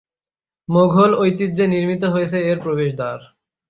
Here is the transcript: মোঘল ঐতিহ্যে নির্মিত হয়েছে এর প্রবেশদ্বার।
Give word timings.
মোঘল 0.69 1.11
ঐতিহ্যে 1.19 1.65
নির্মিত 1.67 2.03
হয়েছে 2.13 2.37
এর 2.49 2.57
প্রবেশদ্বার। 2.63 3.19